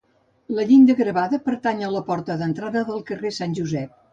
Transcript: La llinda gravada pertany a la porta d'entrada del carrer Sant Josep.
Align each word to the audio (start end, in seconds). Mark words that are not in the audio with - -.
La 0.59 0.63
llinda 0.69 0.95
gravada 1.01 1.39
pertany 1.49 1.85
a 1.89 1.91
la 1.99 2.03
porta 2.09 2.41
d'entrada 2.43 2.85
del 2.91 3.07
carrer 3.13 3.37
Sant 3.41 3.57
Josep. 3.61 3.95